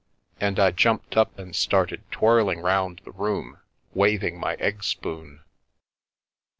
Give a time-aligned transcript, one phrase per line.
[0.39, 3.59] And I jumped up and started twirling round the room,
[3.93, 5.41] waving my egg spoon.